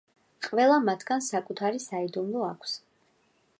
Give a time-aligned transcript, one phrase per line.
[0.45, 2.77] ყველა მათგანს საკუთარი საიდუმლო აქვს.